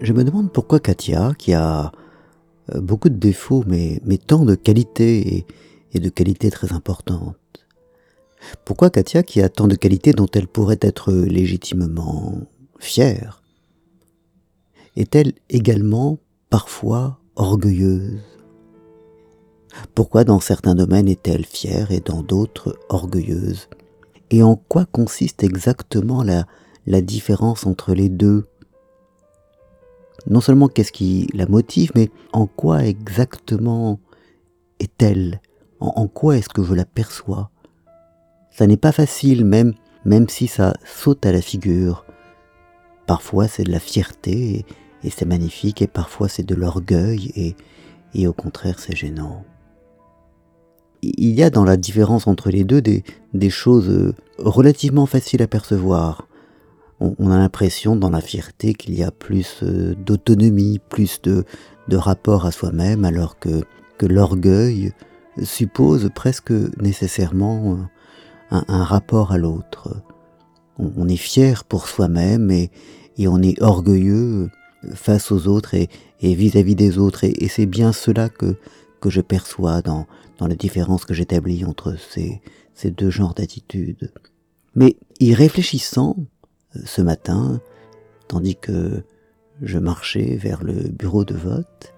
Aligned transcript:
Je 0.00 0.14
me 0.14 0.24
demande 0.24 0.50
pourquoi 0.50 0.80
Katia, 0.80 1.34
qui 1.36 1.52
a 1.52 1.92
euh, 2.74 2.80
beaucoup 2.80 3.10
de 3.10 3.16
défauts, 3.16 3.64
mais, 3.66 4.00
tant 4.26 4.46
de 4.46 4.54
qualités 4.54 5.44
et, 5.92 6.00
de 6.00 6.08
qualités 6.08 6.50
très 6.50 6.72
importantes, 6.72 7.36
pourquoi 8.64 8.88
Katia, 8.88 9.22
qui 9.22 9.42
a 9.42 9.50
tant 9.50 9.68
de 9.68 9.74
qualités 9.74 10.12
dont 10.12 10.28
elle 10.32 10.48
pourrait 10.48 10.78
être 10.80 11.12
légitimement 11.12 12.40
fière, 12.78 13.42
est-elle 14.96 15.34
également 15.50 16.18
parfois 16.48 17.18
orgueilleuse? 17.36 18.20
Pourquoi 19.94 20.24
dans 20.24 20.40
certains 20.40 20.74
domaines 20.74 21.08
est-elle 21.08 21.44
fière 21.44 21.92
et 21.92 22.00
dans 22.00 22.22
d'autres 22.22 22.78
orgueilleuse? 22.88 23.68
Et 24.30 24.42
en 24.42 24.56
quoi 24.56 24.86
consiste 24.86 25.42
exactement 25.42 26.24
la 26.24 27.00
différence 27.02 27.66
entre 27.66 27.92
les 27.92 28.08
deux? 28.08 28.49
Non 30.26 30.40
seulement 30.40 30.68
qu'est-ce 30.68 30.92
qui 30.92 31.28
la 31.34 31.46
motive, 31.46 31.92
mais 31.94 32.10
en 32.32 32.46
quoi 32.46 32.84
exactement 32.84 34.00
est-elle 34.78 35.40
en, 35.80 36.08
quoi 36.08 36.36
est-ce 36.36 36.50
que 36.50 36.62
je 36.62 36.74
la 36.74 36.84
perçois? 36.84 37.50
Ça 38.50 38.66
n'est 38.66 38.76
pas 38.76 38.92
facile, 38.92 39.46
même, 39.46 39.72
même 40.04 40.28
si 40.28 40.46
ça 40.46 40.74
saute 40.84 41.24
à 41.24 41.32
la 41.32 41.40
figure. 41.40 42.04
Parfois 43.06 43.48
c'est 43.48 43.64
de 43.64 43.72
la 43.72 43.80
fierté 43.80 44.56
et, 44.56 44.66
et 45.02 45.10
c'est 45.10 45.24
magnifique, 45.24 45.80
et 45.80 45.86
parfois 45.86 46.28
c'est 46.28 46.42
de 46.42 46.54
l'orgueil 46.54 47.32
et, 47.34 47.56
et 48.14 48.26
au 48.26 48.34
contraire 48.34 48.78
c'est 48.78 48.94
gênant. 48.94 49.44
Il 51.02 51.30
y 51.30 51.42
a 51.42 51.48
dans 51.48 51.64
la 51.64 51.78
différence 51.78 52.26
entre 52.26 52.50
les 52.50 52.62
deux 52.62 52.82
des, 52.82 53.02
des 53.32 53.48
choses 53.48 54.12
relativement 54.36 55.06
faciles 55.06 55.42
à 55.42 55.46
percevoir. 55.46 56.28
On, 57.00 57.30
a 57.30 57.38
l'impression 57.38 57.96
dans 57.96 58.10
la 58.10 58.20
fierté 58.20 58.74
qu'il 58.74 58.94
y 58.94 59.02
a 59.02 59.10
plus 59.10 59.60
euh, 59.62 59.94
d'autonomie, 59.94 60.80
plus 60.90 61.22
de, 61.22 61.44
de 61.88 61.96
rapport 61.96 62.44
à 62.44 62.52
soi-même, 62.52 63.06
alors 63.06 63.38
que, 63.38 63.62
que 63.96 64.04
l'orgueil 64.04 64.92
suppose 65.42 66.10
presque 66.14 66.52
nécessairement 66.80 67.78
un, 68.50 68.64
un 68.68 68.84
rapport 68.84 69.32
à 69.32 69.38
l'autre. 69.38 70.02
On, 70.78 71.08
est 71.08 71.16
fier 71.16 71.64
pour 71.64 71.88
soi-même 71.88 72.50
et, 72.50 72.70
et 73.16 73.28
on 73.28 73.40
est 73.42 73.60
orgueilleux 73.62 74.50
face 74.94 75.30
aux 75.30 75.46
autres 75.46 75.74
et 75.74 75.88
vis-à-vis 76.20 76.72
-vis 76.72 76.76
des 76.76 76.98
autres. 76.98 77.24
Et, 77.24 77.48
c'est 77.48 77.66
bien 77.66 77.92
cela 77.92 78.28
que, 78.28 78.56
que 79.00 79.10
je 79.10 79.20
perçois 79.20 79.82
dans, 79.82 80.06
dans 80.38 80.46
la 80.46 80.54
différence 80.54 81.04
que 81.04 81.14
j'établis 81.14 81.64
entre 81.64 81.96
ces, 81.98 82.40
ces 82.74 82.90
deux 82.90 83.10
genres 83.10 83.34
d'attitudes. 83.34 84.12
Mais 84.74 84.96
y 85.18 85.34
réfléchissant, 85.34 86.16
euh, 86.18 86.22
ce 86.84 87.02
matin, 87.02 87.60
tandis 88.28 88.56
que 88.56 89.02
je 89.62 89.78
marchais 89.78 90.36
vers 90.36 90.62
le 90.62 90.88
bureau 90.88 91.24
de 91.24 91.34
vote, 91.34 91.94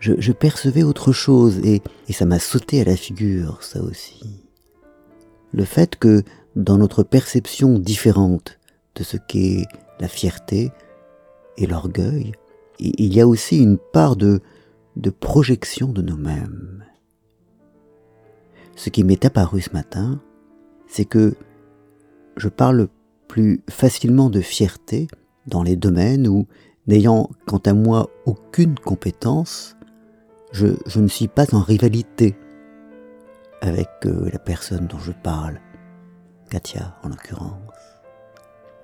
je, 0.00 0.32
percevais 0.32 0.82
autre 0.82 1.12
chose 1.12 1.58
et, 1.58 1.80
et 2.08 2.12
ça 2.12 2.26
m'a 2.26 2.40
sauté 2.40 2.80
à 2.80 2.84
la 2.84 2.96
figure, 2.96 3.62
ça 3.62 3.80
aussi. 3.80 4.44
Le 5.52 5.64
fait 5.64 5.96
que, 5.96 6.22
dans 6.56 6.76
notre 6.76 7.04
perception 7.04 7.78
différente 7.78 8.58
de 8.96 9.04
ce 9.04 9.16
qu'est 9.16 9.64
la 10.00 10.08
fierté, 10.08 10.72
et 11.56 11.66
l'orgueil, 11.66 12.32
il 12.78 13.14
y 13.14 13.20
a 13.20 13.28
aussi 13.28 13.58
une 13.58 13.78
part 13.78 14.16
de, 14.16 14.40
de 14.96 15.10
projection 15.10 15.88
de 15.88 16.02
nous-mêmes. 16.02 16.84
Ce 18.74 18.90
qui 18.90 19.04
m'est 19.04 19.24
apparu 19.24 19.60
ce 19.60 19.72
matin, 19.72 20.20
c'est 20.88 21.04
que 21.04 21.34
je 22.36 22.48
parle 22.48 22.88
plus 23.32 23.62
facilement 23.70 24.28
de 24.28 24.42
fierté 24.42 25.08
dans 25.46 25.62
les 25.62 25.74
domaines 25.74 26.28
où, 26.28 26.46
n'ayant 26.86 27.30
quant 27.46 27.62
à 27.64 27.72
moi 27.72 28.10
aucune 28.26 28.74
compétence, 28.74 29.74
je, 30.52 30.66
ne 30.96 31.08
suis 31.08 31.28
pas 31.28 31.46
en 31.54 31.62
rivalité 31.62 32.36
avec 33.62 33.88
euh, 34.04 34.28
la 34.30 34.38
personne 34.38 34.86
dont 34.86 34.98
je 34.98 35.12
parle, 35.12 35.62
Katia 36.50 36.94
en 37.02 37.08
l'occurrence, 37.08 37.56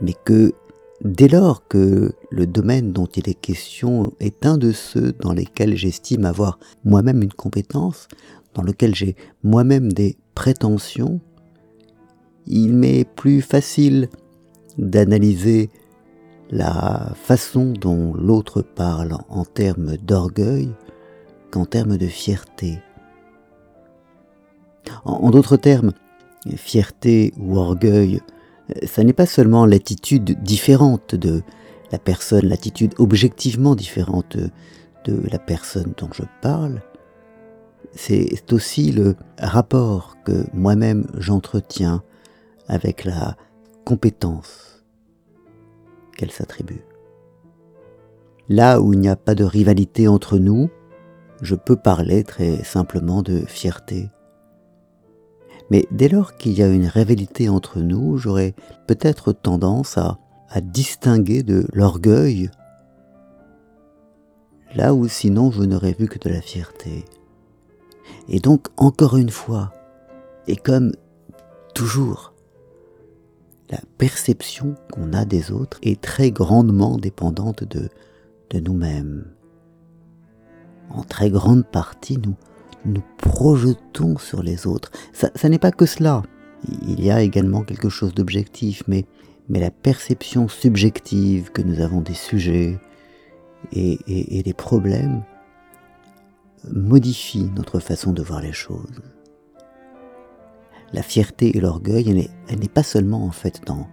mais 0.00 0.14
que 0.24 0.54
Dès 1.02 1.28
lors 1.28 1.66
que 1.66 2.12
le 2.30 2.46
domaine 2.46 2.92
dont 2.92 3.06
il 3.06 3.26
est 3.26 3.40
question 3.40 4.12
est 4.20 4.44
un 4.44 4.58
de 4.58 4.70
ceux 4.70 5.12
dans 5.12 5.32
lesquels 5.32 5.74
j'estime 5.74 6.26
avoir 6.26 6.58
moi-même 6.84 7.22
une 7.22 7.32
compétence, 7.32 8.06
dans 8.52 8.60
lequel 8.60 8.94
j'ai 8.94 9.16
moi-même 9.42 9.90
des 9.94 10.18
prétentions, 10.34 11.18
il 12.46 12.74
m'est 12.74 13.04
plus 13.04 13.40
facile 13.40 14.10
d'analyser 14.78 15.70
la 16.50 17.12
façon 17.14 17.72
dont 17.72 18.12
l'autre 18.14 18.62
parle 18.62 19.16
en 19.28 19.44
termes 19.44 19.96
d'orgueil 19.96 20.70
qu'en 21.50 21.64
termes 21.64 21.96
de 21.96 22.06
fierté. 22.06 22.78
En, 25.04 25.30
d'autres 25.30 25.56
termes, 25.56 25.92
fierté 26.56 27.32
ou 27.38 27.56
orgueil 27.56 28.20
ça 28.84 29.04
n'est 29.04 29.12
pas 29.12 29.26
seulement 29.26 29.66
l'attitude 29.66 30.42
différente 30.42 31.14
de 31.14 31.42
la 31.92 31.98
personne, 31.98 32.46
l'attitude 32.46 32.94
objectivement 32.98 33.74
différente 33.74 34.36
de 34.36 35.22
la 35.30 35.38
personne 35.38 35.92
dont 35.96 36.10
je 36.14 36.22
parle, 36.40 36.82
c'est 37.92 38.52
aussi 38.52 38.92
le 38.92 39.16
rapport 39.38 40.16
que 40.24 40.44
moi-même 40.52 41.06
j'entretiens 41.18 42.02
avec 42.68 43.04
la 43.04 43.36
compétence 43.84 44.84
qu'elle 46.16 46.30
s'attribue. 46.30 46.84
Là 48.48 48.80
où 48.80 48.92
il 48.92 48.98
n'y 48.98 49.08
a 49.08 49.16
pas 49.16 49.34
de 49.34 49.44
rivalité 49.44 50.08
entre 50.08 50.38
nous, 50.38 50.70
je 51.40 51.54
peux 51.54 51.76
parler 51.76 52.24
très 52.24 52.62
simplement 52.64 53.22
de 53.22 53.40
fierté 53.40 54.10
mais 55.70 55.86
dès 55.92 56.08
lors 56.08 56.36
qu'il 56.36 56.52
y 56.52 56.62
a 56.62 56.68
une 56.68 56.86
rivalité 56.86 57.48
entre 57.48 57.78
nous, 57.78 58.18
j'aurais 58.18 58.54
peut-être 58.88 59.32
tendance 59.32 59.96
à, 59.96 60.18
à 60.48 60.60
distinguer 60.60 61.44
de 61.44 61.66
l'orgueil, 61.72 62.50
là 64.74 64.94
où 64.94 65.06
sinon 65.06 65.52
je 65.52 65.62
n'aurais 65.62 65.94
vu 65.96 66.08
que 66.08 66.18
de 66.18 66.28
la 66.28 66.40
fierté. 66.40 67.04
Et 68.28 68.40
donc, 68.40 68.66
encore 68.76 69.16
une 69.16 69.30
fois, 69.30 69.72
et 70.48 70.56
comme 70.56 70.92
toujours, 71.72 72.34
la 73.70 73.80
perception 73.98 74.74
qu'on 74.92 75.12
a 75.12 75.24
des 75.24 75.52
autres 75.52 75.78
est 75.82 76.00
très 76.00 76.30
grandement 76.30 76.98
dépendante 76.98 77.64
de, 77.64 77.88
nous-mêmes. 78.58 79.26
En 80.90 81.04
très 81.04 81.30
grande 81.30 81.64
partie, 81.64 82.18
nous, 82.18 82.34
nous 82.84 83.02
projetons 83.18 84.18
sur 84.18 84.42
les 84.42 84.66
autres. 84.66 84.90
Ça, 85.12 85.48
n'est 85.48 85.60
pas 85.60 85.70
que 85.70 85.86
cela. 85.86 86.22
Il 86.88 87.02
y 87.02 87.12
a 87.12 87.22
également 87.22 87.62
quelque 87.62 87.88
chose 87.88 88.12
d'objectif, 88.12 88.82
mais, 88.88 89.06
la 89.48 89.70
perception 89.72 90.46
subjective 90.46 91.50
que 91.50 91.62
nous 91.62 91.80
avons 91.80 92.00
des 92.00 92.14
sujets 92.14 92.78
et, 93.72 93.98
et, 94.06 94.38
et 94.38 94.42
des 94.44 94.52
problèmes 94.52 95.24
modifie 96.70 97.50
notre 97.56 97.80
façon 97.80 98.12
de 98.12 98.22
voir 98.22 98.40
les 98.40 98.52
choses. 98.52 99.02
La 100.92 101.02
fierté 101.02 101.56
et 101.56 101.60
l'orgueil, 101.60 102.30
elle 102.48 102.58
n'est 102.58 102.68
pas 102.68 102.82
seulement 102.82 103.24
en 103.24 103.30
fait 103.30 103.60
dans, 103.66 103.88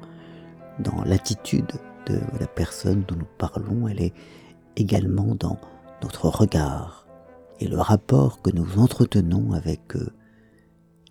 dans 0.80 1.04
l'attitude 1.04 1.72
de 2.08 2.20
la 2.40 2.48
personne 2.48 3.04
dont 3.08 3.16
nous 3.16 3.28
parlons, 3.38 3.88
elle 3.88 4.02
est 4.02 4.14
également 4.76 5.36
dans 5.36 5.60
notre 6.02 6.30
regard, 6.30 7.08
et 7.60 7.68
le 7.68 7.80
rapport 7.80 8.42
que 8.42 8.52
nous 8.52 8.80
entretenons 8.80 9.52
avec 9.54 9.96
euh, 9.96 10.10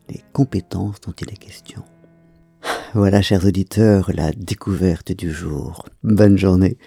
les 0.08 0.22
compétences 0.32 1.00
dont 1.00 1.14
il 1.20 1.30
est 1.30 1.36
question. 1.36 1.82
Voilà, 2.94 3.20
chers 3.20 3.44
auditeurs, 3.44 4.10
la 4.14 4.30
découverte 4.32 5.12
du 5.12 5.30
jour. 5.30 5.84
Bonne 6.03 6.38
journée. 6.38 6.78